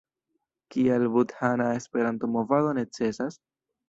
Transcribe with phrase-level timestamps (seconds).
[0.75, 3.39] Kial budhana Esperanto-movado necesas?